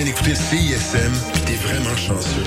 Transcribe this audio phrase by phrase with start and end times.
[0.00, 2.44] train d'écouter CISM, puis t'es vraiment chanceux.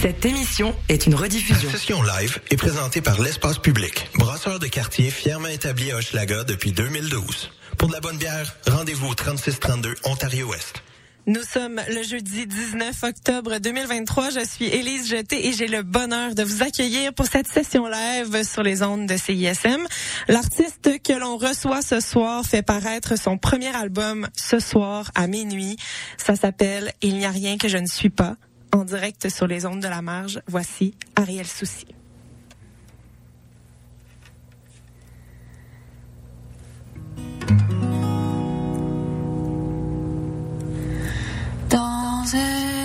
[0.00, 1.68] Cette émission est une rediffusion.
[1.70, 6.44] La session live est présentée par l'Espace Public, brasseur de quartier fièrement établi à Hochelaga
[6.44, 7.50] depuis 2012.
[7.76, 10.82] Pour de la bonne bière, rendez-vous au 3632 Ontario-Ouest.
[11.26, 14.30] Nous sommes le jeudi 19 octobre 2023.
[14.30, 18.42] Je suis Élise Jeté et j'ai le bonheur de vous accueillir pour cette session live
[18.42, 19.86] sur les ondes de CISM.
[20.28, 25.76] L'artiste que l'on reçoit ce soir fait paraître son premier album ce soir à minuit.
[26.16, 28.36] Ça s'appelle Il n'y a rien que je ne suis pas.
[28.72, 31.86] En direct sur les ondes de la marge, voici Ariel Souci.
[42.32, 42.79] Dans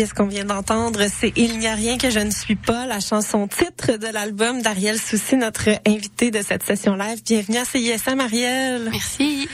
[0.00, 3.00] pièce qu'on vient d'entendre, c'est Il n'y a rien que je ne suis pas, la
[3.00, 7.22] chanson titre de l'album d'Ariel Soucy, notre invité de cette session live.
[7.22, 8.88] Bienvenue à CISM, Ariel.
[8.90, 9.46] Merci.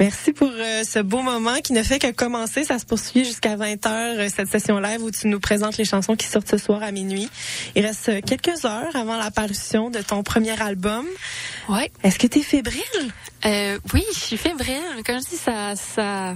[0.00, 2.64] Merci pour euh, ce beau moment qui ne fait que commencer.
[2.64, 6.16] Ça se poursuit jusqu'à 20h, euh, cette session live où tu nous présentes les chansons
[6.16, 7.28] qui sortent ce soir à minuit.
[7.74, 11.04] Il reste euh, quelques heures avant la parution de ton premier album.
[11.68, 11.92] Ouais.
[12.02, 12.82] Est-ce que tu es fébrile?
[13.44, 15.02] Oui, je suis fébrile.
[15.04, 16.34] Comme je dis, ça, ça,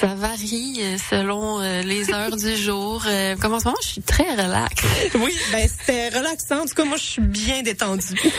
[0.00, 3.04] ça varie euh, selon euh, les heures du jour.
[3.06, 4.82] Euh, comme en ce moment, je suis très relax.
[5.14, 6.60] Oui, ben c'était relaxant.
[6.62, 8.04] En tout cas, moi, je suis bien détendue.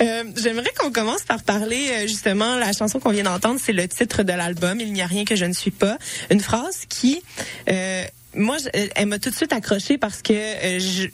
[0.00, 4.24] Euh, J'aimerais qu'on commence par parler justement la chanson qu'on vient d'entendre, c'est le titre
[4.24, 4.78] de l'album.
[4.78, 5.96] Il n'y a rien que je ne suis pas.
[6.30, 7.22] Une phrase qui
[7.70, 8.04] euh,
[8.36, 8.56] moi,
[8.94, 10.34] elle m'a tout de suite accrochée parce que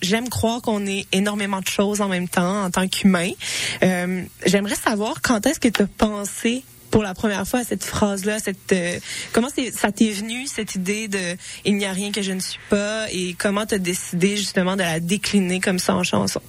[0.03, 3.31] j'aime croire qu'on est énormément de choses en même temps en tant qu'humain.
[3.83, 8.39] Euh, J'aimerais savoir quand est-ce que tu as pensé pour la première fois cette phrase-là,
[8.39, 9.01] cette euh,
[9.33, 12.61] comment ça t'est venu cette idée de il n'y a rien que je ne suis
[12.69, 16.41] pas et comment tu as décidé justement de la décliner comme ça en chanson?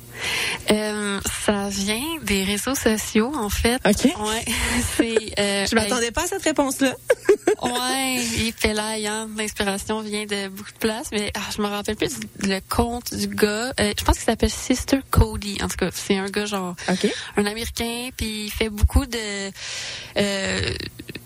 [0.72, 3.80] Euh, ça vient des réseaux sociaux, en fait.
[3.86, 4.06] OK.
[4.06, 4.46] Ouais.
[4.98, 5.40] C'est.
[5.40, 6.94] Euh, Je m'attendais pas à cette réponse-là.
[7.62, 8.54] Ouais, et
[9.08, 12.60] hein, l'inspiration vient de beaucoup de places, mais ah, je me rappelle plus du- le
[12.70, 13.72] compte du gars.
[13.80, 15.58] Euh, je pense qu'il s'appelle Sister Cody.
[15.64, 16.76] En tout cas, c'est un gars genre
[17.38, 19.52] un Américain, puis il fait beaucoup de
[20.18, 20.74] euh,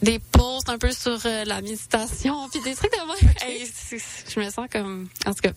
[0.02, 3.34] des posts un peu sur euh, la méditation, puis des trucs de même.
[3.42, 3.68] Hey,
[4.30, 5.52] je me sens comme en tout cas.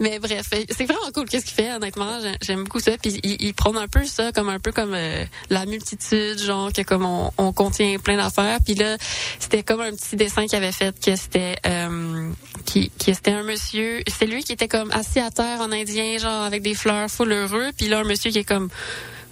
[0.00, 2.18] Mais bref, c'est vraiment cool qu'est-ce qu'il fait honnêtement.
[2.20, 4.94] J'ai- J'aime beaucoup ça, puis il, il prône un peu ça comme un peu comme
[4.94, 8.58] euh, la multitude, genre que comme on, on contient plein d'affaires.
[8.64, 8.96] Puis là,
[9.38, 12.30] c'était comme un petit dessin qu'il avait fait que c'était euh,
[12.64, 16.16] qui, qui c'était un monsieur, c'est lui qui était comme assis à terre en indien,
[16.18, 18.68] genre avec des fleurs full heureux, puis là un monsieur qui est comme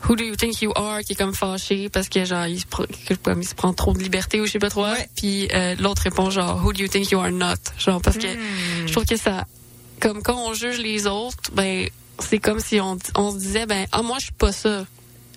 [0.09, 2.67] Who do you think you are qui est comme fâché parce que genre il se,
[2.67, 5.09] prend, il se prend trop de liberté ou je sais pas trop Ouais.
[5.15, 7.57] puis euh, l'autre répond genre Who do you think you are not?
[7.79, 8.29] Genre parce que
[8.87, 9.47] je trouve que ça
[10.01, 11.89] comme quand on juge les autres ben
[12.19, 14.87] c'est comme si on, on se disait ben ah moi je suis pas ça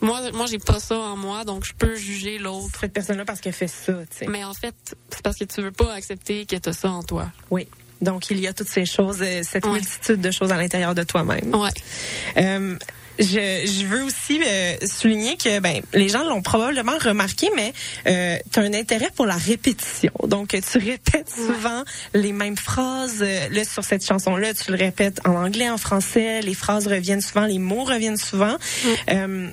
[0.01, 3.41] moi moi j'ai pas ça en moi donc je peux juger l'autre Cette personne-là parce
[3.41, 4.27] qu'elle fait ça, tu sais.
[4.27, 4.75] mais en fait
[5.09, 7.67] c'est parce que tu veux pas accepter que t'as ça en toi Oui.
[8.01, 9.73] Donc, il y a toutes ces choses, euh, cette Ouais.
[9.73, 11.55] multitude de choses à l'intérieur de toi-même.
[11.55, 11.69] ouais
[12.35, 12.75] Euh,
[13.19, 13.25] je,
[13.65, 17.73] je veux aussi euh, souligner que ben, les gens l'ont probablement remarqué, mais
[18.07, 20.11] euh, tu as un intérêt pour la répétition.
[20.27, 23.21] Donc, tu répètes souvent les mêmes phrases.
[23.21, 26.41] Euh, là, sur cette chanson-là, tu le répètes en anglais, en français.
[26.41, 28.57] Les phrases reviennent souvent, les mots reviennent souvent.
[29.09, 29.49] Euh,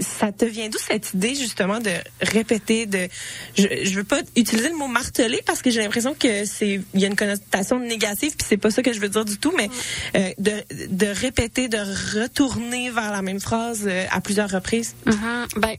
[0.00, 3.08] ça te vient d'où cette idée justement de répéter de
[3.56, 7.00] je, je veux pas utiliser le mot marteler parce que j'ai l'impression que c'est il
[7.00, 9.52] y a une connotation négative puis c'est pas ça que je veux dire du tout
[9.56, 9.68] mais
[10.16, 10.52] euh, de,
[10.88, 11.78] de répéter de
[12.20, 15.46] retourner vers la même phrase euh, à plusieurs reprises Mhm.
[15.56, 15.76] Ben,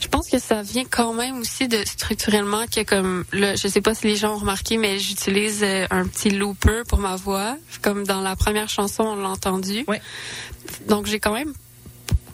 [0.00, 3.80] je pense que ça vient quand même aussi de structurellement que comme là, je sais
[3.80, 7.56] pas si les gens ont remarqué, mais j'utilise euh, un petit looper pour ma voix,
[7.82, 9.84] comme dans la première chanson on l'a entendu.
[9.88, 10.00] Ouais.
[10.88, 11.52] Donc j'ai quand même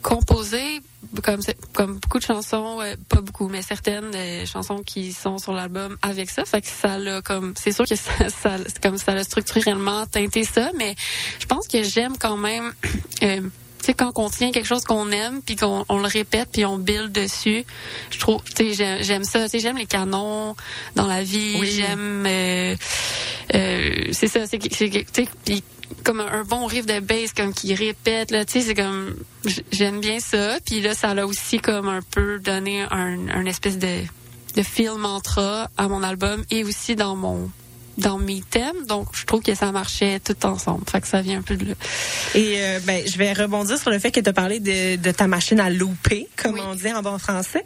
[0.07, 0.81] composé
[1.25, 1.41] comme
[1.73, 4.15] comme beaucoup de chansons, euh, pas beaucoup, mais certaines
[4.47, 7.97] chansons qui sont sur l'album avec ça, fait que ça l'a comme c'est sûr que
[7.97, 10.95] ça, ça comme ça l'a structurellement teinté ça, mais
[11.41, 12.73] je pense que j'aime quand même
[13.25, 13.41] euh,
[13.87, 16.78] sais quand on tient quelque chose qu'on aime puis qu'on on le répète puis on
[16.78, 17.64] build dessus,
[18.11, 20.55] je trouve tu sais j'aime- ça, tu sais j'aime les canons
[20.95, 21.71] dans la vie, Oui.
[21.71, 22.76] j'aime euh,
[23.55, 25.28] euh, c'est ça c'est tu sais
[26.02, 29.14] comme un, un bon riff de bass comme qui répète là tu sais c'est comme
[29.73, 33.78] j'aime bien ça puis là ça l'a aussi comme un peu donné un, un espèce
[33.78, 34.00] de
[34.57, 37.50] de feel mantra à mon album et aussi dans mon
[37.99, 38.87] dans mes thèmes.
[38.87, 40.85] Donc je trouve que ça marchait tout ensemble.
[40.91, 41.75] Fait que ça vient un peu de là.
[42.35, 45.11] Et euh, ben je vais rebondir sur le fait que tu as parlé de, de
[45.11, 46.61] ta machine à louper comme Oui.
[46.65, 47.65] on dit en bon français.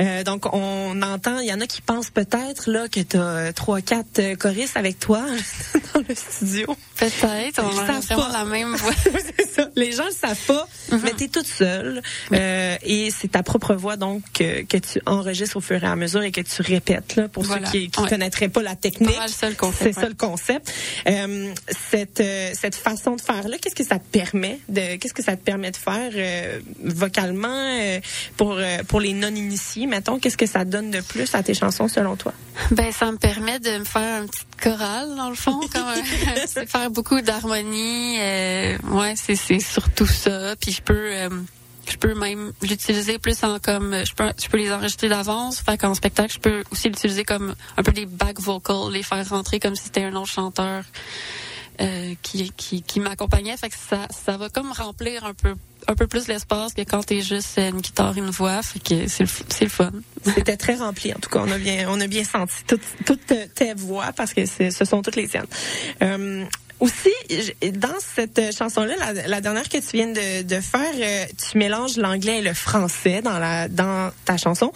[0.00, 3.52] Euh, donc on entend il y en a qui pensent peut-être là que tu as
[3.52, 5.22] trois quatre euh, choristes avec toi
[5.94, 8.32] dans le studio peut-être on a vraiment pas.
[8.32, 9.68] la même voix c'est ça.
[9.76, 10.66] Les gens le savent pas,
[11.02, 12.02] mais tu es toute seule.
[12.32, 15.96] Euh, et c'est ta propre voix, donc, que, que tu enregistres au fur et à
[15.96, 17.66] mesure et que tu répètes, là, pour Voilà.
[17.66, 18.08] ceux qui ne Ouais.
[18.08, 19.16] connaîtraient pas la technique.
[19.16, 19.82] mal ça le C'est concept.
[19.84, 20.08] C'est ça ouais.
[20.08, 20.72] le concept.
[21.08, 21.52] Euh,
[21.90, 25.22] cette euh, cette façon de faire là, qu'est-ce que ça te permet de qu'est-ce que
[25.22, 28.00] ça te permet de faire euh, vocalement euh,
[28.36, 31.54] pour euh, pour les non initiés, mettons, qu'est-ce que ça donne de plus à tes
[31.54, 32.32] chansons selon toi?
[32.70, 35.84] Ben, ça me permet de me faire un petit chorale, dans le fond, comme
[36.46, 38.18] c'est faire beaucoup d'harmonie.
[38.20, 40.54] Euh, ouais, c'est, surtout ça.
[40.60, 41.28] Puis je peux, euh,
[41.88, 45.60] je peux même l'utiliser plus en comme, je peux, je peux les enregistrer d'avance.
[45.60, 49.28] Fait qu'en spectacle, je peux aussi l'utiliser comme un peu des back vocals, les faire
[49.28, 50.84] rentrer comme si c'était un autre chanteur.
[51.80, 55.54] euh, qui qui, qui m'accompagnait fait que ça ça va comme remplir un peu
[55.88, 59.08] un peu plus l'espace que quand t'es juste une guitare et une voix fait que
[59.08, 59.92] c'est le, c'est le fun
[60.24, 63.26] C'était très rempli en tout cas, on a bien on a bien senti toutes toutes
[63.54, 65.46] tes voix parce que ce sont toutes les tiennes.
[66.80, 67.12] Aussi,
[67.72, 68.94] dans cette chanson-là,
[69.26, 73.22] la, dernière que tu viens de, de faire, euh, tu mélanges l'anglais et le français
[73.22, 74.72] dans la dans ta chanson.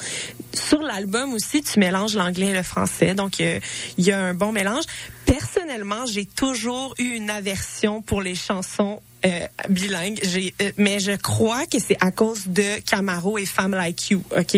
[0.54, 3.60] Sur l'album aussi, tu mélanges l'anglais et le français, donc euh,
[3.98, 4.84] il y a un bon mélange.
[5.26, 11.12] Personnellement, j'ai toujours eu une aversion pour les chansons euh, bilingues, j'ai, euh, mais je
[11.12, 14.56] crois que c'est à cause de Camaro et Femme Like You, ok?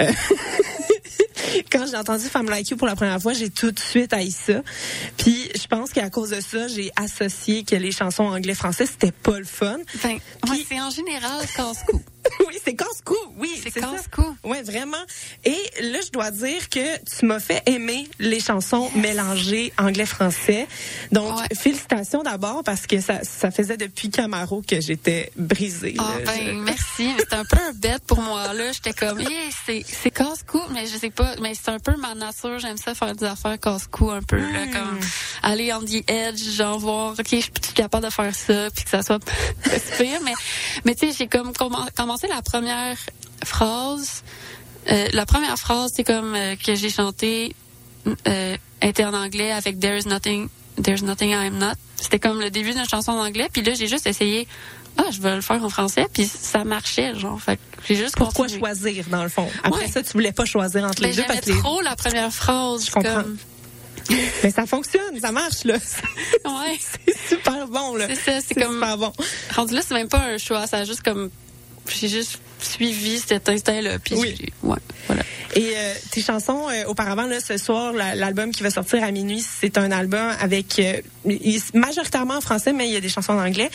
[0.00, 0.12] Euh,
[1.70, 4.30] quand j'ai entendu Femme Like You pour la première fois, j'ai tout de suite haï
[4.30, 4.62] ça.
[5.16, 9.38] Puis je pense qu'à cause de ça, j'ai associé que les chansons anglais-français c'était pas
[9.38, 9.78] le fun.
[10.04, 12.02] ouais, Puis- c'est en général casse-cou
[12.48, 13.16] oui, c'est casse-cou.
[13.38, 13.80] Oui, c'est ça.
[13.80, 14.96] casse-cou Ouais, vraiment.
[15.44, 20.66] Et là, je dois dire que tu m'as fait aimer les chansons mélangées anglais-français.
[21.10, 21.46] Donc, Ouais.
[21.56, 25.94] félicitations d'abord parce que ça, ça faisait depuis Camaro que j'étais brisée.
[25.98, 28.72] Ah ben merci, c'était un peu un bête pour moi là.
[28.72, 29.30] J'étais comme, yeah,
[29.66, 30.31] c'est casse-cou,
[30.82, 32.58] mais je sais pas, mais c'est un peu ma nature.
[32.58, 34.70] J'aime ça faire des affaires casse-cou un peu là, Hmm.
[34.72, 35.00] comme
[35.42, 38.90] aller on the edge, genre voir, ok, je suis capable de faire ça, puis que
[38.90, 39.20] ça soit
[39.98, 40.20] pire.
[40.24, 40.32] Mais
[40.84, 42.96] mais tu sais, j'ai comme commen- commencé la première
[43.44, 44.22] phrase.
[44.90, 47.54] euh, la première phrase, c'est comme euh, que j'ai chanté
[48.26, 50.48] euh, était en anglais avec There's nothing,
[50.82, 51.74] There's nothing I'm not.
[51.96, 54.48] C'était comme le début d'une chanson en anglais, puis là j'ai juste essayé.
[54.98, 57.40] Ah, je vais le faire en français, puis ça marchait, genre.
[57.40, 58.60] Fait que j'ai juste Pourquoi continué.
[58.60, 59.48] choisir, dans le fond?
[59.64, 59.88] Après Ouais.
[59.88, 62.86] ça, tu voulais pas choisir entre Ben, les deux parce que trop la première phrase.
[62.86, 63.22] Je comprends.
[63.22, 63.36] Comme...
[64.42, 65.74] Mais ça fonctionne, ça marche, là.
[65.74, 66.78] Ouais.
[67.06, 68.06] c'est super bon, là.
[68.08, 69.12] C'est ça, c'est comme- super bon.
[69.54, 71.30] Rendu là, c'est même pas un choix, ça a juste comme.
[71.88, 74.36] J'ai juste suivi cet instinct-là, Oui.
[74.62, 74.76] ouais,
[75.08, 75.22] voilà.
[75.56, 79.10] Et euh, tes chansons, euh, auparavant, là, ce soir, la- l'album qui va sortir à
[79.10, 81.00] minuit, c'est un album avec euh,
[81.74, 83.68] majoritairement en français, mais il y a des chansons en anglais.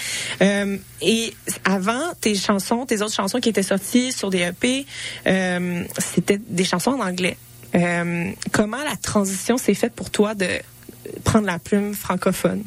[1.01, 1.33] Et
[1.65, 4.85] avant, tes chansons, tes autres chansons qui étaient sorties sur des EP,
[5.99, 7.37] c'était des chansons en anglais.
[8.53, 10.47] Comment la transition s'est faite pour toi de
[11.25, 12.63] prendre la plume francophone?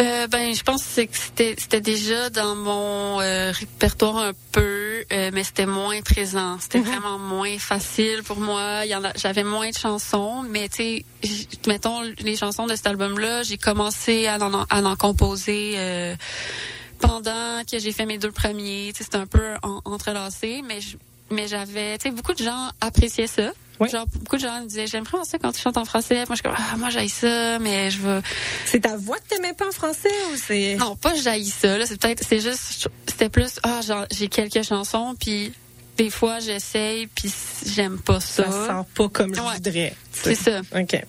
[0.00, 5.30] Euh, ben, je pense que c'était c'était déjà dans mon euh, répertoire un peu, euh,
[5.34, 6.56] mais c'était moins présent.
[6.58, 6.84] C'était Mhm.
[6.86, 8.82] vraiment moins facile pour moi.
[8.86, 12.74] Il y en a, j'avais moins de chansons, mais tu sais, mettons les chansons de
[12.76, 15.74] cet album-là, j'ai commencé à en, à en composer.
[15.76, 16.14] euh,
[17.00, 20.80] pendant que j'ai fait mes deux premiers, Tu sais, c'était un peu en- entrelacé, mais
[20.82, 20.96] je-
[21.30, 23.52] mais j'avais, tu sais, beaucoup de gens appréciaient ça.
[23.78, 23.88] Ouais.
[23.88, 26.16] Genre, beaucoup de gens me disaient, j'aime vraiment ça quand tu chantes en français.
[26.16, 28.20] Moi, je suis comme, ah, moi, j'aille ça, mais je veux,
[28.66, 30.76] C'est ta voix que t'aimais pas en français ou c'est...
[30.76, 31.78] non, pas jaillis ça.
[31.78, 35.52] Là, c'est peut-être, c'est juste, c'était plus, ah, genre, j'ai quelques chansons, puis
[35.96, 37.32] des fois j'essaye, puis
[37.74, 38.44] j'aime pas ça.
[38.50, 39.54] Ça sent pas comme je Ouais.
[39.54, 39.94] voudrais.
[40.12, 40.60] C'est ça.
[40.78, 41.02] OK.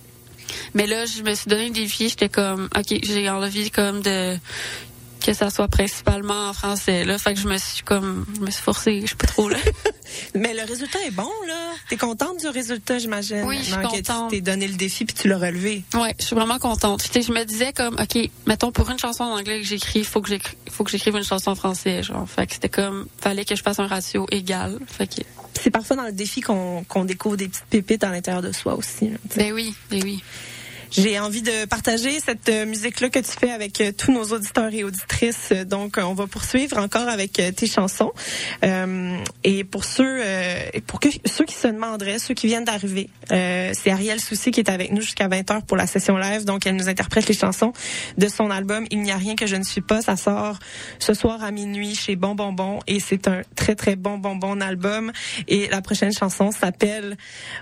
[0.74, 2.10] Mais là, je me suis donné un défi.
[2.10, 4.38] J'étais comme, ok, j'ai envie comme de
[5.22, 7.06] que ça soit principalement en français.
[7.06, 9.02] Là, fait que je me suis comme, je me suis forcée.
[9.02, 9.58] Je sais pas trop là.
[10.36, 11.72] Mais le résultat est bon, là.
[11.90, 13.44] T'es contente du résultat, j'imagine?
[13.46, 14.32] Oui, je suis contente.
[14.32, 15.84] T'es donné le défi puis tu l'as relevé?
[15.94, 17.04] Ouais, je suis vraiment contente.
[17.14, 20.30] Je me disais comme, ok, mettons pour une chanson en anglais que j'écris, faut que
[20.30, 22.28] j'écris, faut que j'écrive une chanson en français, genre.
[22.28, 24.80] Fait que c'était comme, fallait que je fasse un ratio égal.
[24.88, 25.22] Fait que,
[25.54, 28.76] C'est parfois dans le défi qu'on qu'on découvre des petites pépites à l'intérieur de soi
[28.76, 29.10] aussi.
[29.10, 29.44] là, sais.
[29.44, 30.24] ben oui, ben oui.
[30.92, 34.74] J'ai envie de partager cette euh, musique-là que tu fais avec euh, tous nos auditeurs
[34.74, 35.54] et auditrices.
[35.66, 38.12] Donc, on va poursuivre encore avec euh, tes chansons.
[38.66, 43.10] Euh, et pour ceux, euh, pour que, ceux qui se demanderaient, ceux qui viennent d'arriver,
[43.32, 46.44] euh, c'est Ariel Soucy qui est avec nous jusqu'à 20h pour la session live.
[46.44, 47.72] Donc, elle nous interprète les chansons
[48.18, 50.02] de son album Il n'y a rien que je ne suis pas.
[50.02, 50.60] Ça sort
[51.00, 54.36] ce soir à minuit chez Bon Bon Bon et c'est un très très bon bon
[54.36, 55.14] bon album.
[55.48, 57.16] Et la prochaine chanson s'appelle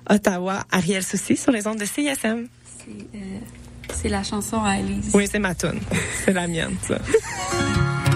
[0.10, 0.66] Ottawa.
[0.72, 2.48] Ariel Soucy sur les ondes de CISM.
[2.90, 3.40] C'est, euh,
[3.94, 5.12] c'est la chanson à Elise.
[5.14, 5.80] Oui, c'est ma tune.
[6.26, 6.98] C'est la mienne, ça.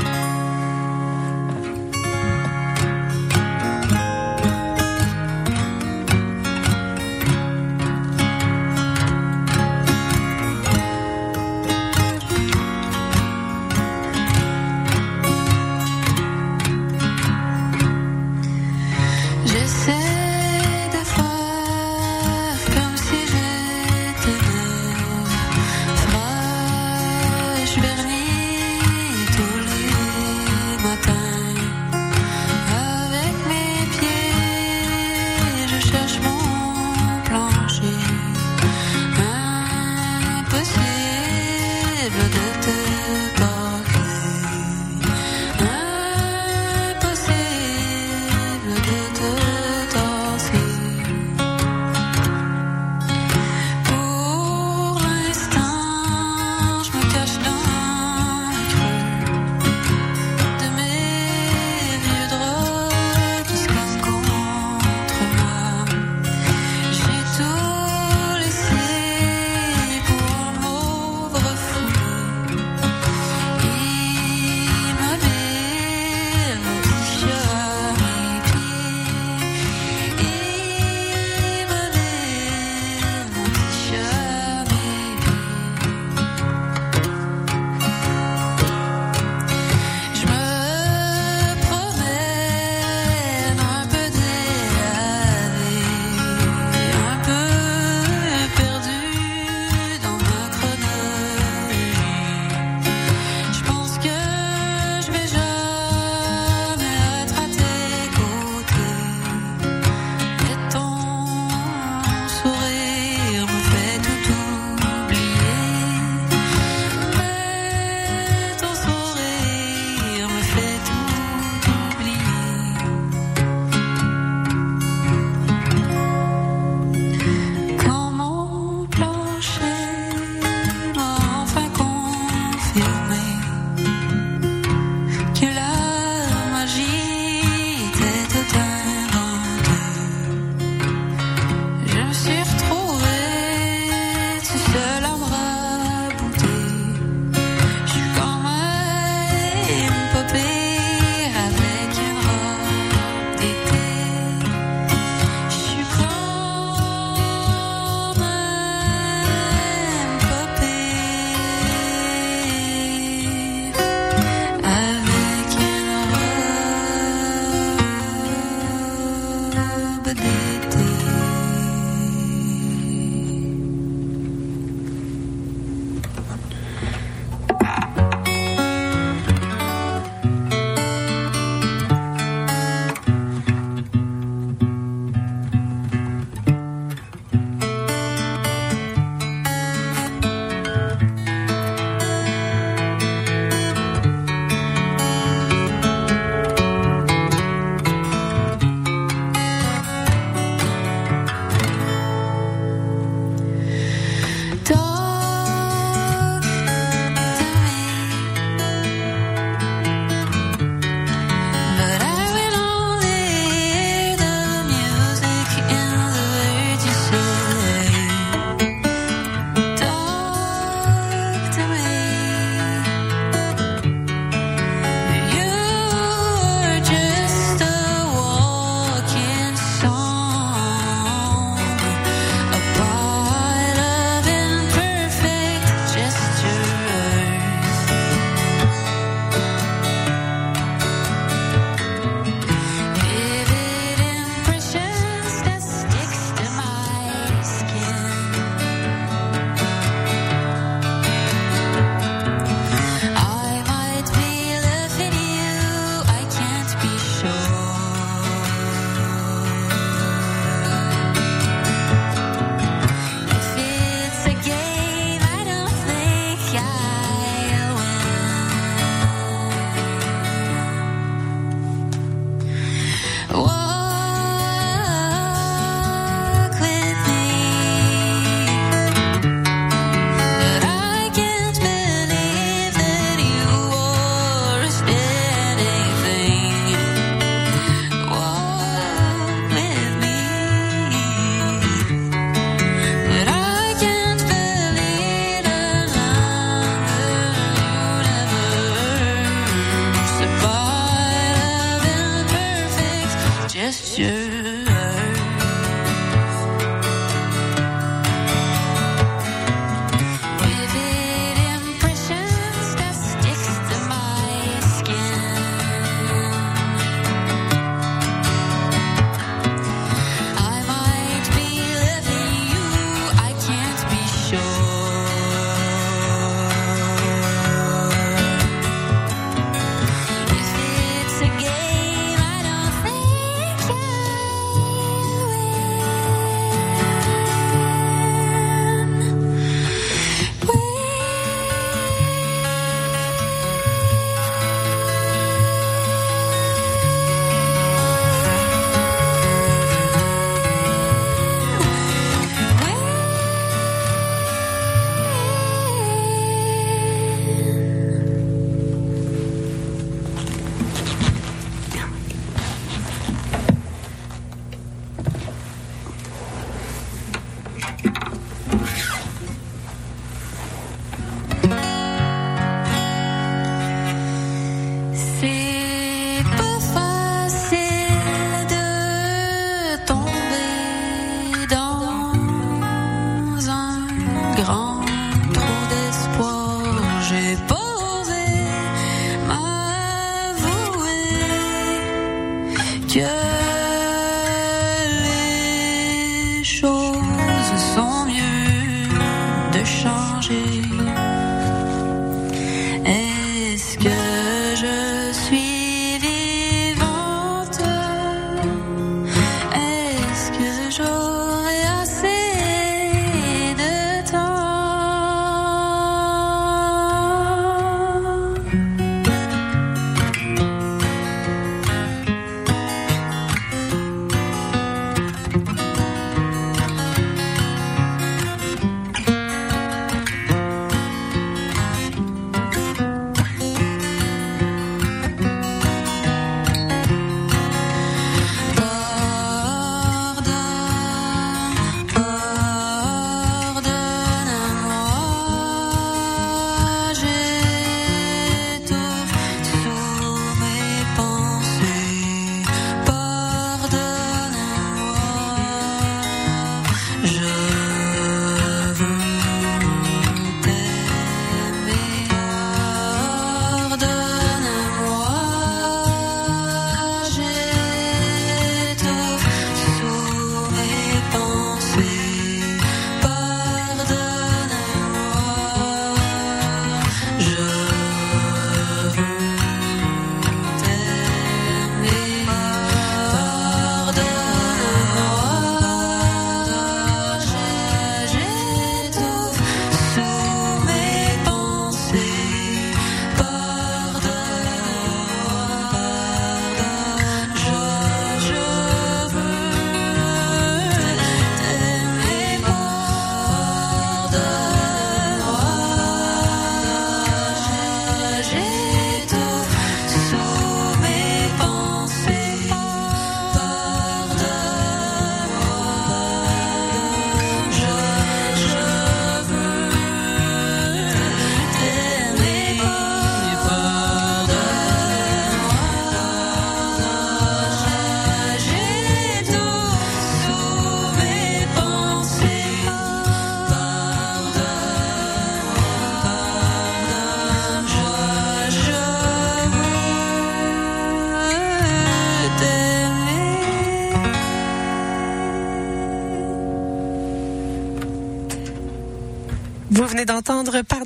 [392.93, 393.22] que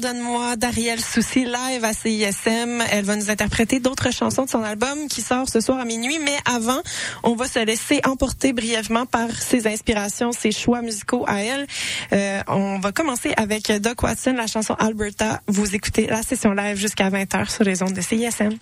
[0.07, 2.81] Pardonne-moi d'Ariel Souci live à CISM.
[2.91, 6.17] Elle va nous interpréter d'autres chansons de son album qui sort ce soir à minuit.
[6.23, 6.79] Mais avant,
[7.23, 11.67] on va se laisser emporter brièvement par ses inspirations, ses choix musicaux à elle.
[12.13, 15.41] Euh, on va commencer avec Doc Watson, la chanson Alberta.
[15.47, 18.57] Vous écoutez la session live jusqu'à 20h sur les ondes de CISM.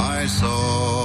[0.00, 0.99] I saw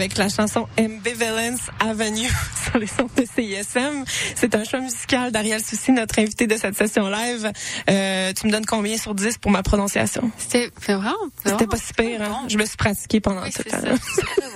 [0.00, 2.30] avec la chanson Ambivalence Avenue
[2.64, 4.04] sur les sons de CISM.
[4.34, 7.52] C'est un choix musical d'Ariel Soucy, notre invité de cette session live.
[7.90, 10.30] Euh, tu me donnes combien sur 10 pour ma prononciation?
[10.38, 11.12] C'était vraiment.
[11.44, 12.46] C'était pas si pire, hein?
[12.48, 13.92] Je me suis pratiquée pendant Oui, tout c'est le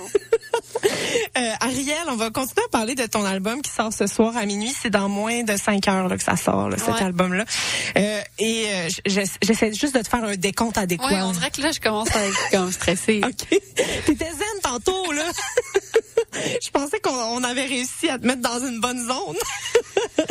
[1.87, 4.73] Ariel, on va continuer à parler de ton album qui sort ce soir à minuit.
[4.81, 7.03] C'est dans moins de 5 heures là, que ça sort, là, cet Ouais.
[7.03, 7.45] album-là.
[7.97, 11.07] Euh, et euh, j'essaie juste de te faire un décompte adéquat.
[11.07, 13.21] Ouais, on dirait que là, je commence à être comme stressée.
[13.25, 13.59] OK.
[14.05, 15.23] T'étais zen tantôt, là.
[16.61, 19.37] Je pensais qu'on on avait réussi à te mettre dans une bonne zone.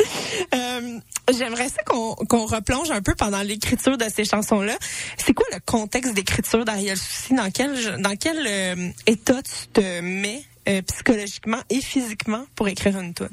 [0.53, 0.99] Euh,
[1.37, 4.73] J'aimerais ça qu'on replonge un peu pendant l'écriture de ces chansons-là.
[5.17, 7.33] C'est quoi le contexte d'écriture d'Ariel Soucy?
[7.33, 12.99] Dans quel, dans quel euh, état tu te mets euh, psychologiquement et physiquement pour écrire
[12.99, 13.29] une tune?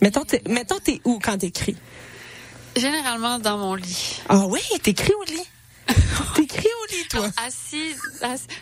[0.00, 1.76] Mettons, t'es mettons, t'es où quand t'écris?
[2.76, 4.20] Généralement dans mon lit.
[4.28, 5.46] Ah oui, t'écris au lit?
[6.34, 7.28] t'écris au lit, toi?
[7.46, 7.96] Assis-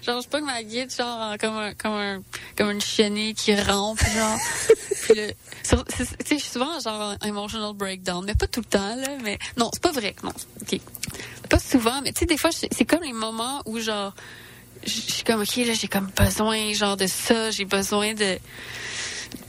[0.05, 2.23] genre je pogne ma guide genre en- comme un, comme un,
[2.57, 4.39] comme une chiennée qui rampe genre.
[5.03, 5.77] Puis le, sais,
[6.31, 9.71] je suis souvent genre en emotional breakdown, mais pas tout le temps là, mais non,
[9.73, 10.81] c'est pas vrai, non, ok,
[11.51, 14.15] pas souvent, mais tu sais des fois c'est comme les moments où genre
[14.87, 17.51] je suis comme, OK, là, j'ai comme besoin, genre, de ça.
[17.51, 18.39] J'ai besoin de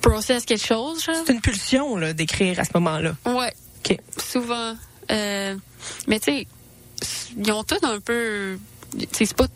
[0.02, 1.16] process quelque chose, genre.
[1.26, 3.16] C'est une pulsion, là, d'écrire à ce moment-là.
[3.26, 3.54] Ouais.
[3.84, 3.98] OK.
[4.18, 4.76] Souvent.
[5.12, 5.56] Euh,
[6.08, 6.48] mais tu sais,
[7.38, 8.58] ils ont tout un peu.
[8.98, 9.48] tu sais, C'est pas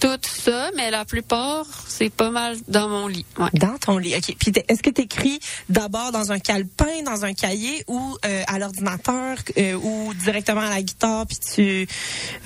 [0.00, 3.24] tout ça, mais la plupart, c'est pas mal dans mon lit.
[3.38, 3.48] Ouais.
[3.54, 4.14] Dans ton lit.
[4.16, 4.34] OK.
[4.38, 8.58] Puis est-ce que tu écris d'abord dans un calepin, dans un cahier ou euh, à
[8.58, 11.88] l'ordinateur euh, ou directement à la guitare puis tu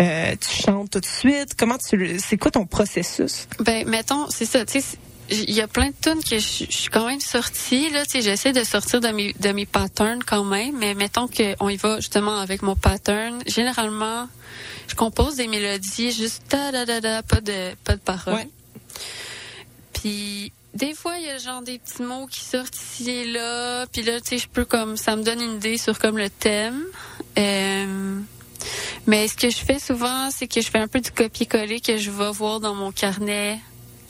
[0.00, 1.54] euh, tu chantes tout de suite?
[1.58, 3.48] Comment tu le- c'est quoi ton processus?
[3.60, 4.98] Ben, mettons, c'est ça, tu sais,
[5.30, 8.12] il y a plein de tunes que je je suis quand même sortie, là, tu
[8.12, 11.76] sais, j'essaie de sortir de mes, de mes patterns quand même, mais mettons qu'on y
[11.76, 13.42] va justement avec mon pattern.
[13.46, 14.28] Généralement,
[14.88, 18.34] je compose des mélodies juste da da da da, pas de, pas de paroles.
[18.34, 18.48] Ouais.
[19.92, 23.86] Puis, des fois, il y a genre des petits mots qui sortent ici et là,
[23.86, 26.30] puis là, tu sais, je peux comme, ça me donne une idée sur comme le
[26.30, 26.82] thème.
[27.38, 28.20] Euh,
[29.06, 31.96] mais ce que je fais souvent, c'est que je fais un peu du copier-coller que
[31.96, 33.58] je vais voir dans mon carnet.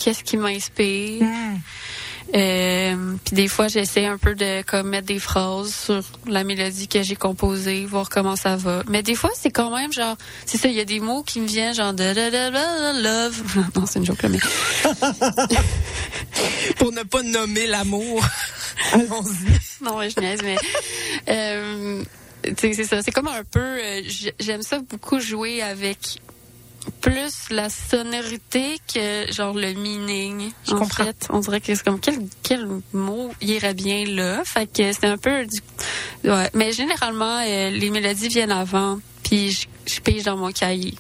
[0.01, 1.23] Qu'est-ce qui m'inspire?
[2.35, 6.87] Euh, puis des fois, j'essaie un peu de comme mettre des phrases sur la mélodie
[6.87, 8.85] que j'ai composée, voir comment ça va.
[8.89, 11.41] Mais des fois, c'est quand même genre, c'est ça, il y a des mots qui
[11.41, 13.43] me viennent genre de da, da, da, da, love.
[13.75, 14.39] Non, c'est une joke là, mais
[16.79, 18.25] Pour ne pas nommer l'amour.
[18.93, 19.85] Allons-y.
[19.85, 20.57] non, je niaise, mais
[21.29, 22.03] euh,
[22.57, 23.03] c'est ça.
[23.03, 24.03] C'est comme un peu, euh,
[24.39, 26.21] j'aime ça beaucoup jouer avec
[27.01, 30.51] plus la sonorité que genre le meaning.
[30.67, 31.05] Je en comprends.
[31.05, 31.27] fait.
[31.31, 34.43] on dirait que c'est comme quel quel mot irait bien là?
[34.45, 35.61] Fait que c'est un peu du
[36.29, 36.51] ouais.
[36.55, 38.99] Mais généralement euh, les mélodies viennent avant,
[39.31, 40.95] je, pige dans mon cahier.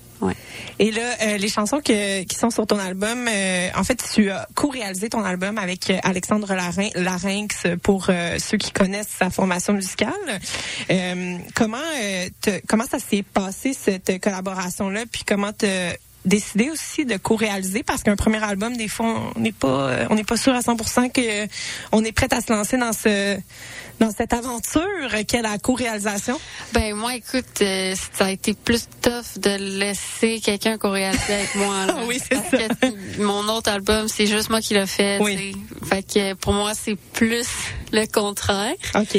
[0.78, 4.46] Et là, euh, les chansons qui sont sur ton album, euh, en fait, tu as
[4.54, 6.54] co-réalisé ton album avec euh, Alexandre
[6.94, 8.06] Larynx pour
[8.38, 10.12] ceux qui connaissent sa formation musicale.
[11.54, 11.78] Comment
[12.68, 15.66] comment ça s'est passé cette collaboration-là, puis comment te
[16.24, 17.82] décidé aussi de co-réaliser?
[17.82, 21.10] Parce qu'un premier album des fois on n'est pas on n'est pas sûr à 100%
[21.12, 21.48] que
[21.92, 23.38] on est prêt à se lancer dans ce
[24.00, 24.80] dans cette aventure
[25.28, 26.40] qu'est la co-réalisation?
[26.72, 31.86] Ben moi, écoute, euh, ça a été plus tough de laisser quelqu'un co-réaliser avec moi.
[31.86, 31.96] là.
[32.08, 32.56] Oui, c'est Parce ça.
[32.90, 35.18] que mon autre album, c'est juste moi qui l'ai fait.
[35.20, 35.54] Oui.
[35.88, 37.46] Fait que pour moi, c'est plus
[37.92, 38.72] le contraire.
[38.94, 39.18] OK.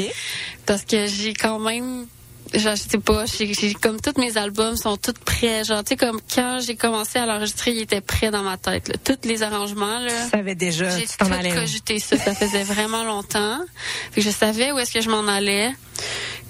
[0.66, 2.06] Parce que j'ai quand même...
[2.54, 5.64] Genre, je sais pas, j'ai comme tous mes albums sont tous prêts.
[5.64, 8.88] Genre, tu sais, comme quand j'ai commencé à l'enregistrer, il était prêt dans ma tête.
[8.88, 8.94] là.
[9.02, 10.24] Tous les arrangements, là.
[10.24, 12.16] Tu savais déjà J'ai tu tout cogité ça.
[12.18, 13.58] Ça faisait vraiment longtemps.
[14.16, 15.72] Je savais où est-ce que je m'en allais.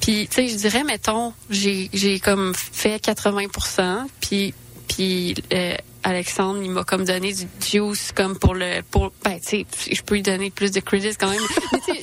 [0.00, 4.54] Puis, tu sais, je dirais, mettons, j'ai, j'ai comme fait 80% puis,
[4.88, 8.82] puis euh, Alexandre, il m'a comme donné du juice comme pour le...
[8.90, 11.40] pour Ben, tu sais, je peux lui donner plus de credits quand même.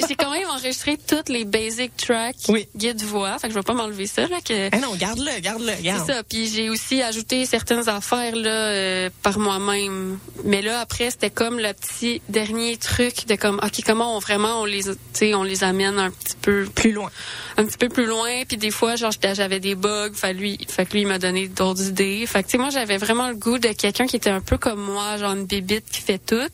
[0.07, 2.67] J'ai quand même enregistré toutes les basic tracks Oui.
[2.75, 3.37] guide-voix.
[3.39, 4.69] Fait que je vais pas m'enlever ça, là, que...
[4.75, 6.03] Eh non, garde-le, garde-le, garde.
[6.05, 6.23] C'est ça.
[6.23, 10.17] Puis j'ai aussi ajouté certaines affaires là euh, par moi-même.
[10.43, 14.61] Mais là après c'était comme le petit dernier truc de comme ok comment on vraiment
[14.61, 17.09] on les tu sais on les amène un petit peu Plus loin.
[17.57, 18.43] un petit peu plus loin.
[18.47, 20.11] Puis des fois genre j'avais des bugs.
[20.13, 22.25] Fait lui fait que lui il m'a donné d'autres idées.
[22.25, 24.57] Fait que tu sais moi j'avais vraiment le goût de quelqu'un qui était un peu
[24.57, 26.51] comme moi genre une bébite qui fait tout.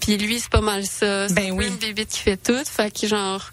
[0.00, 1.28] Puis lui c'est pas mal ça.
[1.28, 1.66] C'est Ben un oui.
[1.66, 2.64] une bébite qui fait tout.
[2.64, 3.50] Fait que genre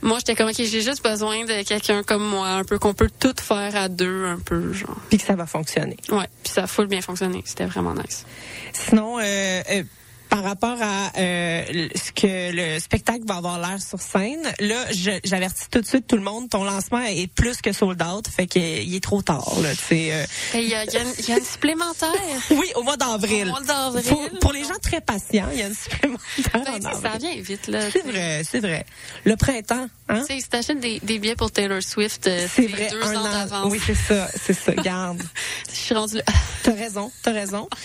[0.00, 3.10] moi, j'étais comme, OK, j'ai juste besoin de quelqu'un comme moi, un peu qu'on peut
[3.18, 4.96] tout faire à deux, un peu, genre.
[5.08, 5.96] Puis que ça va fonctionner.
[6.10, 7.42] Ouais, puis ça a full bien fonctionné.
[7.44, 8.24] C'était vraiment nice.
[8.72, 9.22] Sinon, euh,
[9.70, 9.82] euh,
[10.28, 14.84] par rapport à euh, ce que le spectacle va avoir l'air sur scène, là,
[15.24, 18.46] j'avertis tout de suite tout le monde, ton lancement est plus que sold out, fait
[18.46, 19.52] qu'il est trop tard.
[19.62, 20.24] Là, euh.
[20.54, 22.12] Il y, a, il y a une- il y a une supplémentaire.
[22.50, 23.46] Oui, au mois d'avril.
[23.48, 24.04] Au mois d'avril.
[24.08, 27.40] Pour, pour les gens très patients, il y a une supplémentaire Ben, en ça vient
[27.40, 27.90] vite, là.
[27.90, 28.84] C'est vrai, c'est vrai.
[29.24, 30.24] Le printemps, hein?
[30.28, 33.20] Tu sais, t'achètes des, des billets pour Taylor Swift, euh, C'est vrai, deux un ans
[33.26, 33.32] an.
[33.32, 33.72] d'avance.
[33.72, 34.72] Oui, c'est ça, c'est ça.
[34.74, 35.22] Garde.
[35.70, 36.22] Je suis rendue là.
[36.62, 37.68] T'as raison, t'as raison.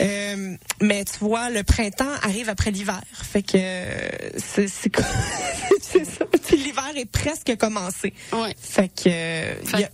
[0.00, 3.00] Euh, mais tu vois, le printemps arrive après l'hiver.
[3.12, 4.92] Fait que euh, c'est c'est
[5.80, 6.24] c'est ça.
[6.52, 8.12] L'hiver est presque commencé.
[8.32, 8.54] Ouais.
[8.60, 9.08] Fait que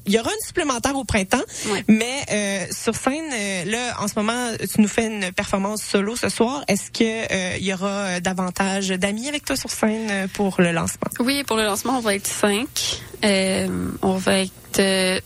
[0.06, 1.84] il y aura une supplémentaire au printemps, Ouais.
[1.88, 3.30] mais euh, sur scène
[3.66, 6.64] là en ce moment tu nous fais une performance solo ce soir.
[6.68, 11.08] Est-ce que il y aura davantage d'amis avec toi sur scène pour le lancement?
[11.20, 13.00] Oui, pour le lancement, on va être cinq.
[13.24, 13.66] Euh,
[14.02, 14.78] on va être...
[14.78, 15.20] euh,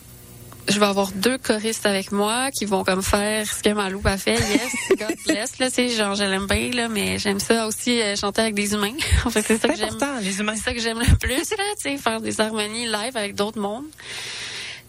[0.68, 4.18] je vais avoir deux choristes avec moi qui vont comme faire ce que Malou a
[4.18, 4.34] fait.
[4.34, 5.58] Yes, God bless.
[5.58, 8.74] Là, sais, genre, je l'aime bien, là, mais j'aime ça aussi euh, chanter avec des
[8.74, 8.92] humains.
[9.24, 10.20] en fait, c'est ça C'est que j'aime.
[10.22, 10.54] les humains.
[10.56, 13.58] C'est ça que j'aime le plus, là, tu sais, faire des harmonies live avec d'autres
[13.60, 13.86] mondes.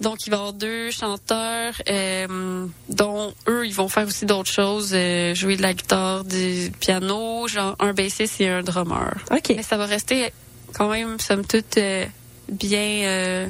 [0.01, 4.51] Donc, il va y avoir deux chanteurs, euh, dont eux, ils vont faire aussi d'autres
[4.51, 9.15] choses, euh, jouer de la guitare, du piano, genre un bassiste et un drummer.
[9.31, 9.53] Ok.
[9.55, 10.31] Mais ça va rester
[10.73, 12.05] quand même, somme toute, euh,
[12.51, 13.47] bien, euh,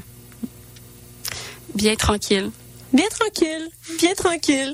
[1.75, 2.51] bien tranquille.
[2.91, 4.73] Bien tranquille, bien tranquille.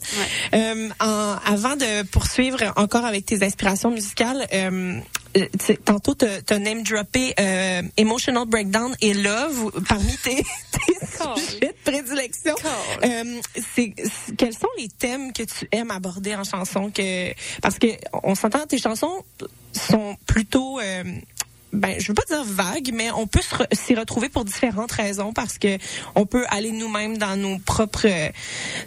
[0.54, 5.00] Euh, en- avant de poursuivre encore avec tes inspirations musicales, euh,
[5.84, 10.36] tantôt t'as name droppé euh, Emotional Breakdown et Love parmi tes,
[10.72, 10.96] tes
[11.50, 12.56] sujets de prédilection.
[13.04, 13.42] Euh,
[13.76, 17.88] c'est c'est- quels sont les thèmes que tu aimes aborder en chanson que parce que
[18.24, 19.26] on s'entend tes chansons
[19.74, 21.04] sont plutôt euh,
[21.76, 25.58] ben, je veux pas dire vague, mais on peut s'y retrouver pour différentes raisons parce
[25.58, 25.78] que
[26.16, 28.08] on peut aller nous-mêmes dans nos propres,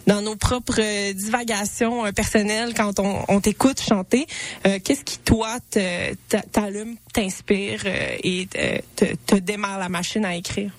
[0.07, 4.27] dans nos propres divagations euh, personnelles quand on, t'écoute chanter.
[4.67, 5.59] Euh, Qu'est-ce qui toi
[6.53, 8.49] t'allume, t'inspire euh, et
[8.97, 10.73] te, te démarre la machine à écrire?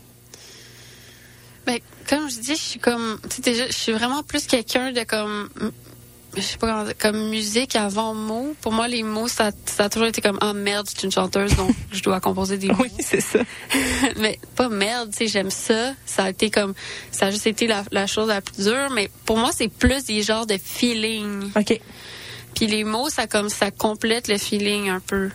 [1.66, 5.50] Ben, comme je dis, je suis comme, déjà, je suis vraiment plus quelqu'un de comme,
[6.36, 8.56] je sais pas comme musique avant mots.
[8.62, 11.12] Pour moi, les mots, ça, ça a toujours été comme, ah merde, je suis une
[11.12, 12.76] chanteuse, donc je dois composer des mots.
[12.80, 13.40] Oui, c'est ça.
[14.18, 15.94] mais pas merde, tu sais, j'aime ça.
[16.06, 16.74] Ça a été comme,
[17.12, 20.06] ça a juste été la, la chose la plus dure, mais pour moi, c'est plus
[20.06, 21.52] des genres de feeling.
[21.56, 21.80] OK.
[22.56, 25.30] Puis les mots, ça comme, ça complète le feeling un peu.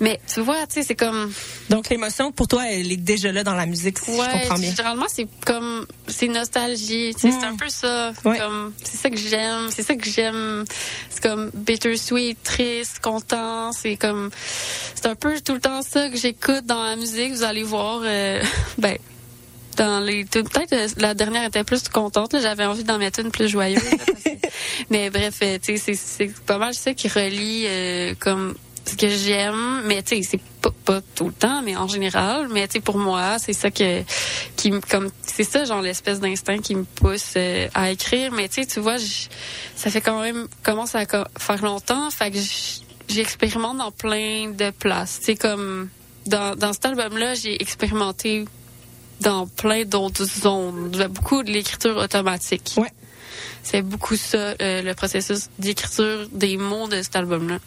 [0.00, 1.32] Mais tu vois, tu sais, c'est comme,
[1.70, 4.58] Donc l'émotion pour toi, elle est déjà là dans la musique, si je Ouais, comprends
[4.58, 4.70] bien.
[4.70, 8.12] généralement c'est comme c'est nostalgie, tu sais, c'est un peu ça.
[8.24, 8.38] Ouais.
[8.38, 10.64] Comme c'est ça que j'aime, c'est ça que j'aime.
[11.10, 14.30] C'est comme bittersweet, triste, content, c'est comme
[14.94, 18.00] c'est un peu tout le temps ça que j'écoute dans la musique, vous allez voir
[18.04, 18.42] euh,
[18.78, 18.96] ben
[19.76, 23.48] dans les peut-être euh, la dernière était plus contente, j'avais envie d'en mettre une plus
[23.48, 23.82] joyeuse.
[23.82, 24.48] là, parce que-
[24.90, 28.54] mais bref, euh, tu sais c'est c'est pas mal ça qui relie euh, comme
[28.84, 32.48] ce que j'aime, mais tu sais, c'est pas, pas tout le temps, mais en général.
[32.50, 34.02] Mais tu sais, pour moi, c'est ça que,
[34.56, 38.32] qui me, comme, c'est ça, genre, l'espèce d'instinct qui me pousse euh, à écrire.
[38.32, 38.96] Mais tu sais, tu vois,
[39.76, 42.38] ça fait quand même, commence à faire longtemps, fait que
[43.08, 45.20] j'expérimente dans plein de places.
[45.20, 45.88] Tu sais, comme,
[46.26, 48.46] dans, dans cet album-là, j'ai expérimenté
[49.20, 50.90] dans plein d'autres zones.
[50.92, 52.74] Il y a beaucoup de l'écriture automatique.
[52.76, 52.92] Ouais.
[53.62, 57.58] C'est beaucoup ça, euh, le processus d'écriture des mots de cet album-là.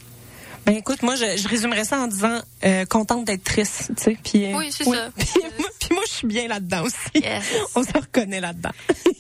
[0.66, 4.18] Ben écoute, moi je, je résumerais ça en disant euh, contente d'être triste, tu sais.
[4.24, 5.09] Puis euh, Oui, c'est ça.
[5.18, 6.95] Puis, moi, puis moi, je suis bien là-dedans aussi.
[7.13, 7.43] Yes.
[7.76, 8.72] On se reconnaît là-dedans.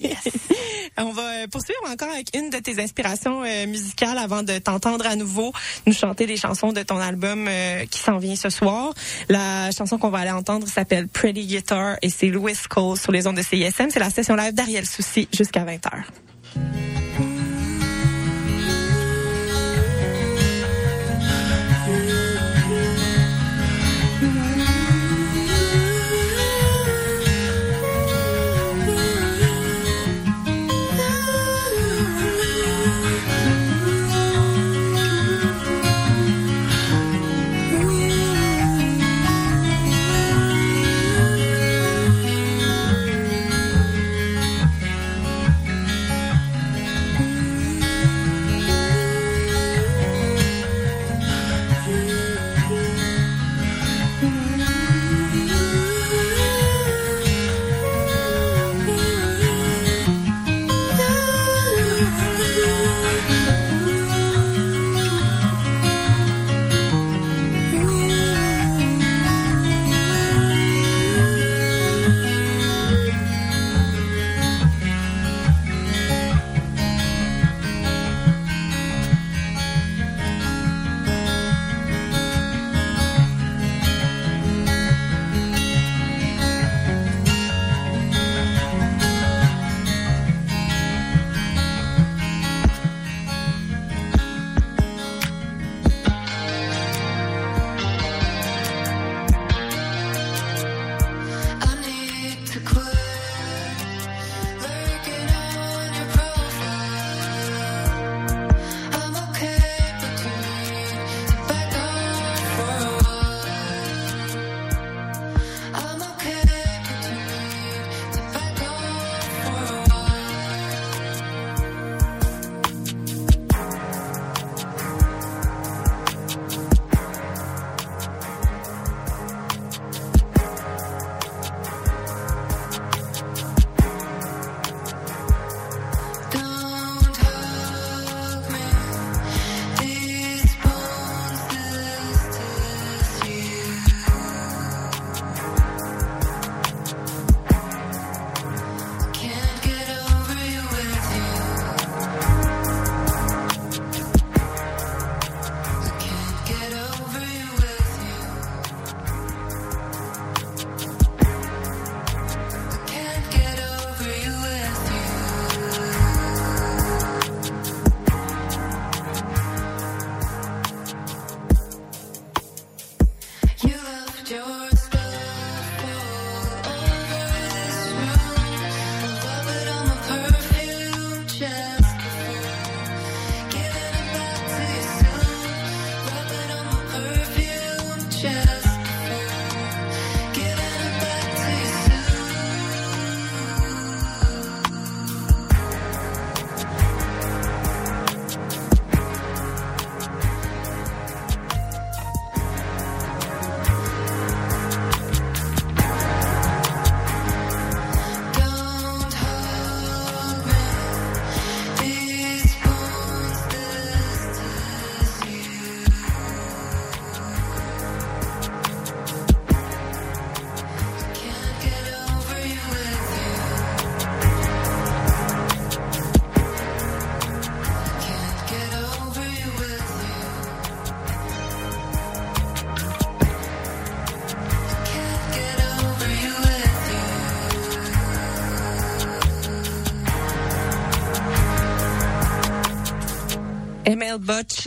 [0.97, 5.05] On va euh, poursuivre encore avec une de tes inspirations euh, musicales avant de t'entendre
[5.05, 5.51] à nouveau
[5.85, 8.93] nous chanter des chansons de ton album euh, qui s'en vient ce soir.
[9.29, 13.27] La chanson qu'on va aller entendre s'appelle Pretty Guitar et c'est Louis Cole sur les
[13.27, 13.89] ondes de CISM.
[13.89, 16.05] C'est la session live d'Ariel Souci jusqu'à 20h.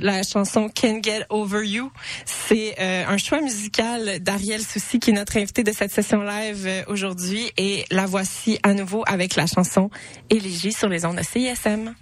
[0.01, 1.91] La chanson Can't Get Over You.
[2.25, 6.67] C'est euh, un choix musical d'Ariel Soucy qui est notre invité de cette session live
[6.67, 9.91] euh, aujourd'hui et la voici à nouveau avec la chanson
[10.31, 11.95] Élégie sur les ondes de CISM.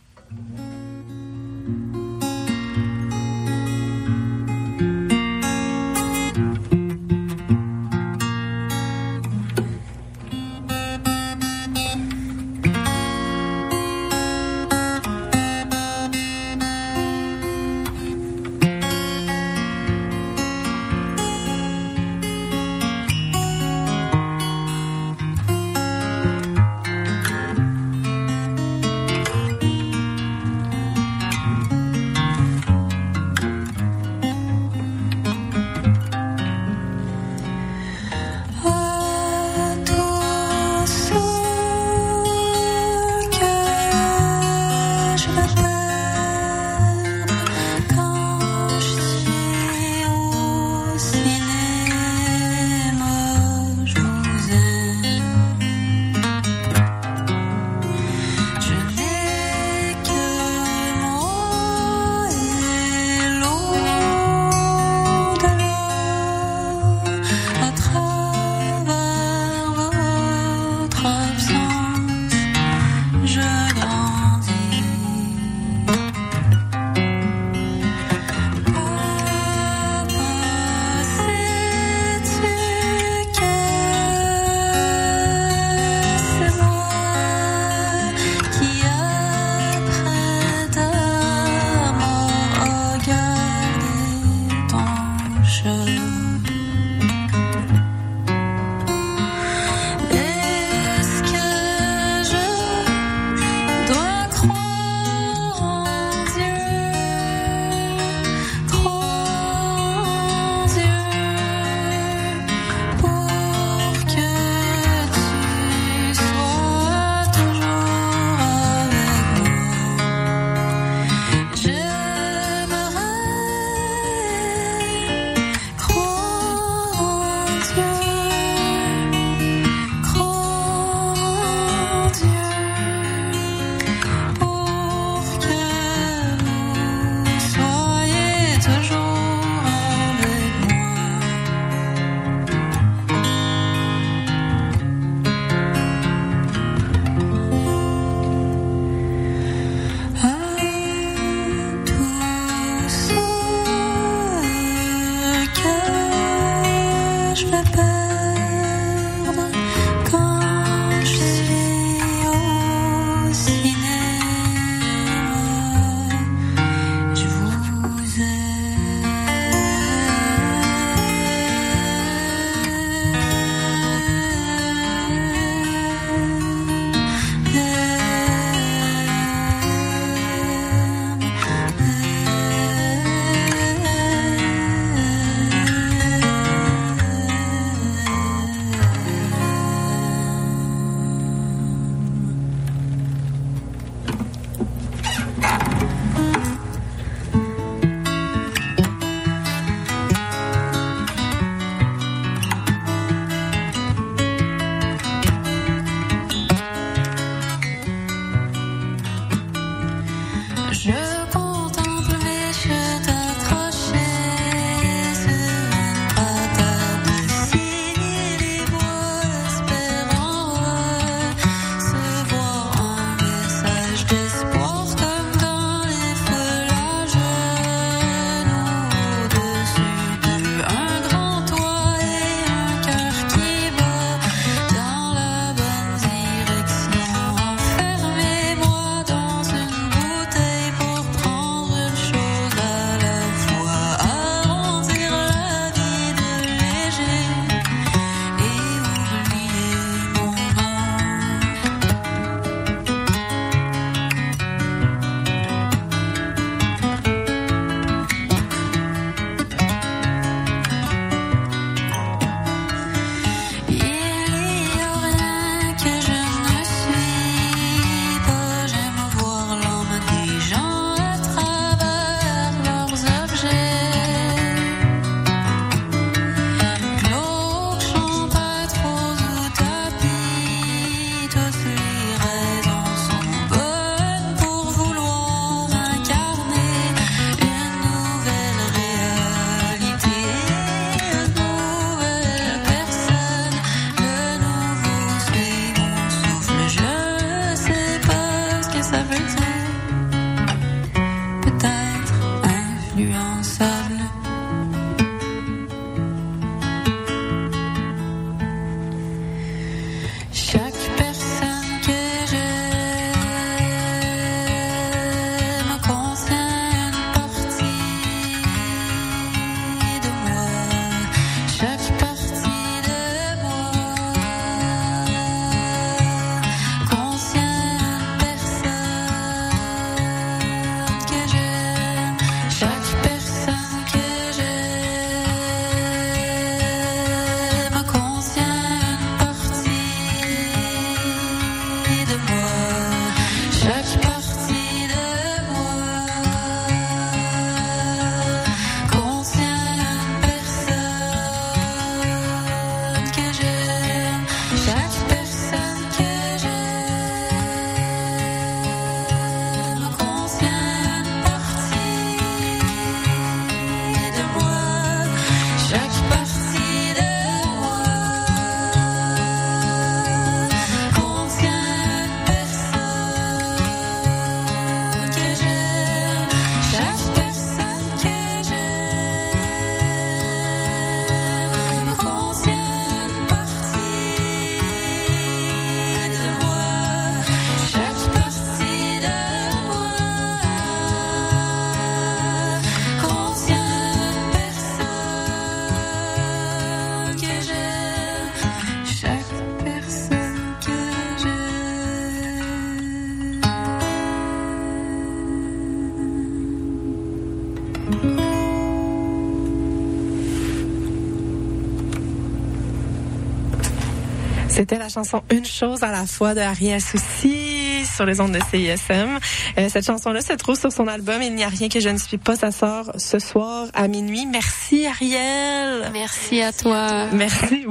[414.56, 418.38] C'était la chanson Une chose à la fois de Ariel Souci sur les ondes de
[418.50, 419.18] CISM.
[419.58, 421.98] Euh, cette chanson-là se trouve sur son album Il n'y a rien que je ne
[421.98, 422.36] suis pas.
[422.36, 424.24] Ça sort ce soir à minuit.
[424.24, 425.90] Merci Ariel.
[425.92, 427.08] Merci à toi.
[427.12, 427.66] Merci.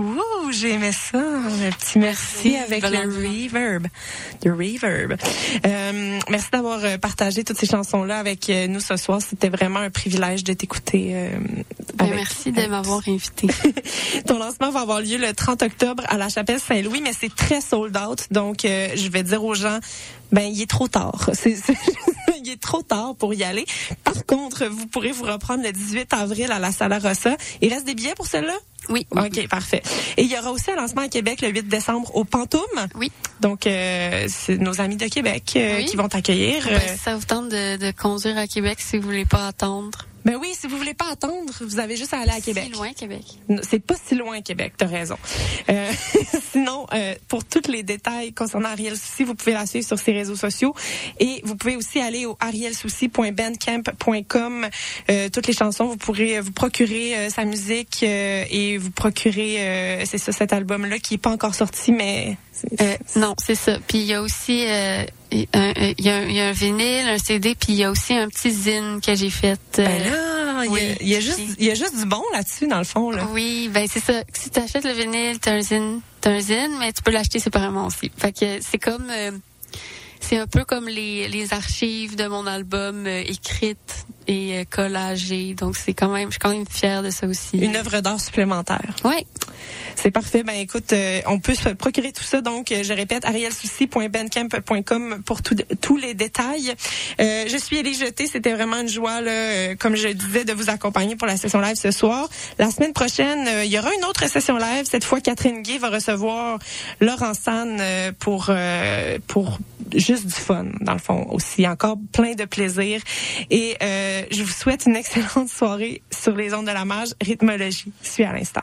[0.45, 1.17] Ouh, j'ai aimé ça.
[1.17, 3.87] Un petit merci Merci, avec le reverb.
[4.43, 5.17] Le reverb.
[5.65, 9.19] Euh, merci d'avoir euh, partagé toutes ces chansons-là avec euh, nous ce soir.
[9.27, 11.11] C'était vraiment un privilège de t'écouter.
[11.13, 11.29] euh,
[11.95, 13.47] Ben, merci de m'avoir invité.
[14.27, 17.61] Ton lancement va avoir lieu le 30 octobre à la chapelle Saint-Louis, mais c'est très
[17.61, 18.25] sold out.
[18.31, 19.79] Donc, euh, je vais dire aux gens,
[20.35, 21.29] ben, il est trop tard.
[21.33, 21.73] C'est, c'est-
[22.43, 23.65] il est trop tard pour y aller.
[24.03, 27.35] Par contre, vous pourrez vous reprendre le 18 avril à la Sala Rossa.
[27.61, 28.53] Il reste des billets pour celle-là?
[28.89, 29.07] Oui.
[29.11, 29.81] OK, parfait.
[30.17, 32.61] Et il y aura aussi un lancement à Québec le 8 décembre au Pantoum.
[32.95, 33.11] Oui.
[33.39, 35.85] Donc, euh, c'est nos amis de Québec euh, Oui.
[35.85, 36.65] qui vont t'accueillir.
[36.67, 40.05] Ben, si ça vous tente de, de conduire à Québec si vous voulez pas attendre.
[40.25, 42.63] Ben oui, si vous voulez pas attendre, vous avez juste à aller à Québec.
[42.65, 43.23] Si loin, Québec.
[43.69, 45.17] C'est pas si loin Québec, t'as raison.
[45.69, 45.91] Euh,
[46.51, 50.13] sinon, euh, pour tous les détails concernant Ariel Souci, vous pouvez la suivre sur ses
[50.13, 50.73] réseaux sociaux
[51.19, 54.67] et vous pouvez aussi aller au arielsouci.bandcamp.com.
[55.09, 59.57] Euh, toutes les chansons, vous pourrez vous procurer euh, sa musique euh, et vous procurer,
[59.59, 63.55] euh, c'est ça, cet album-là qui est pas encore sorti, mais c'est- Euh, non, c'est
[63.55, 63.77] ça.
[63.87, 66.47] Puis il y a aussi euh, il un- il y, a un- il y a
[66.47, 69.59] un vinyle, un CD, puis il y a aussi un petit zine que j'ai fait.
[69.79, 70.95] euh, Ben là, il y a- oui.
[71.01, 73.27] il y, a juste, il y a juste du bon là-dessus dans le fond là.
[73.31, 74.21] Oui, ben c'est ça.
[74.33, 77.39] Si tu achètes le vinyle, t'as un zine, t'as un zine, mais tu peux l'acheter
[77.39, 78.11] séparément aussi.
[78.17, 79.31] Fait que c'est comme euh,
[80.21, 85.53] c'est un peu comme les, les archives de mon album euh, écrites et euh, collagées.
[85.53, 87.57] Donc c'est quand même, je suis quand même fière de ça aussi.
[87.57, 88.95] Une œuvre d'art supplémentaire.
[89.03, 89.25] Ouais.
[89.95, 90.43] C'est parfait.
[90.43, 92.41] Ben écoute, euh, on peut se procurer tout ça.
[92.41, 96.73] Donc, euh, je répète, arielsouci.bandcamp.com pour tout- tous les détails.
[97.19, 98.27] Euh, je suis Élie Jeté.
[98.27, 101.59] C'était vraiment une joie, là, euh, comme je disais, de vous accompagner pour la session
[101.59, 102.29] live ce soir.
[102.59, 104.85] La semaine prochaine, euh, il y aura une autre session live.
[104.89, 106.59] Cette fois, Catherine Gay va recevoir
[106.99, 108.51] Laurent San euh, pour
[109.27, 109.59] pour
[109.95, 111.67] juste du fun, dans le fond aussi.
[111.67, 113.01] Encore plein de plaisir.
[113.49, 117.09] Et je vous souhaite une excellente soirée sur les ondes de la mage.
[117.21, 117.91] Rythmologie.
[118.01, 118.61] Suis à l'instant.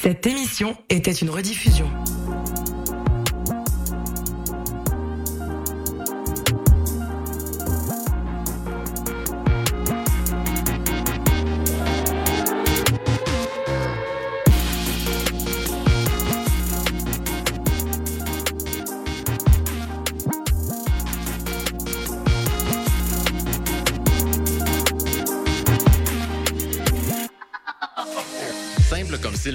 [0.00, 1.86] Cette émission était une rediffusion.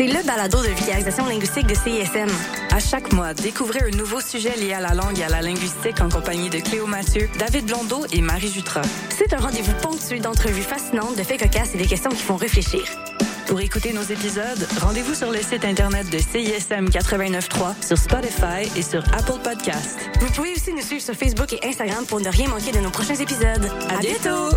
[0.00, 2.30] C'est le balado de vulgarisation linguistique de CISM.
[2.70, 6.00] À chaque mois, découvrez un nouveau sujet lié à la langue et à la linguistique
[6.00, 8.80] en compagnie de Cléo Mathieu, David Blondeau et Marie Jutra.
[9.10, 12.80] C'est un rendez-vous ponctué d'entrevues fascinantes, de faits cocasses et des questions qui font réfléchir.
[13.46, 18.82] Pour écouter nos épisodes, rendez-vous sur le site internet de CISM 89.3, sur Spotify et
[18.82, 19.98] sur Apple Podcast.
[20.18, 22.90] Vous pouvez aussi nous suivre sur Facebook et Instagram pour ne rien manquer de nos
[22.90, 23.70] prochains épisodes.
[23.90, 24.56] À, bientôt!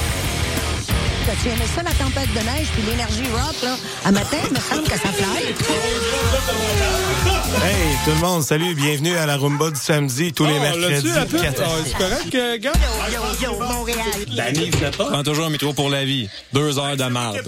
[1.41, 3.77] Tu aimais ça, la tempête de neige puis l'énergie rock, là?
[4.03, 5.45] À matin, il me semble que ça fly.
[7.63, 11.09] Hey, tout le monde, salut, bienvenue à la Rumba du samedi, tous les Oh, mercredis.
[11.15, 11.23] Ah,
[11.85, 12.73] C'est correct, euh, gars?
[13.11, 13.97] Yo, yo, Montréal.
[14.33, 14.91] La nuit, pas.
[15.05, 16.29] Prends toujours un métro pour la vie.
[16.53, 17.41] Deux heures de marde.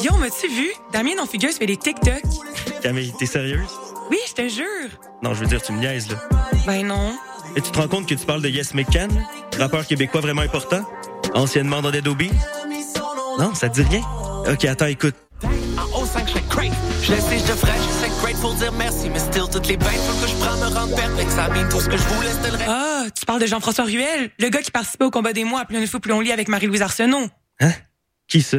[0.00, 0.70] Guillaume, as-tu vu?
[0.92, 2.22] Damien non Fugueuse fait des TikTok.
[2.82, 3.68] Camille, t'es sérieuse?
[4.10, 4.88] Oui, je te jure.
[5.22, 6.16] Non, je veux dire, tu me niaises, là.
[6.66, 7.14] Ben non.
[7.54, 9.10] Et tu te rends compte que tu parles de Yes McCann,
[9.58, 10.82] rappeur québécois vraiment important,
[11.34, 12.08] anciennement dans Dead?
[13.38, 14.02] Non, ça te dit rien?
[14.50, 15.14] Ok, attends, écoute.
[15.42, 16.72] En haut 5, je crave.
[17.02, 19.88] Je laisse et je devrais, je sais grateful dire merci, mais still toutes les bêtes
[19.88, 21.30] faut que je prends me rendre perfect.
[21.30, 22.70] Ça mine tout ce que je voulais, c'était le reste.
[22.70, 25.64] Ah, tu parles de Jean-François Ruel, le gars qui participait au combat des mois à
[25.66, 27.28] plus une fois plus on lit avec Marie-Louise Arsenault.
[27.60, 27.72] Hein?
[28.28, 28.58] Qui ça?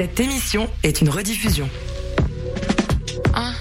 [0.00, 1.68] Cette émission est une rediffusion.
[3.36, 3.52] Uh,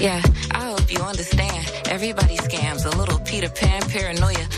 [0.00, 1.52] yeah, I hope you understand.
[1.86, 4.48] Everybody scams, a little Peter Pan paranoia.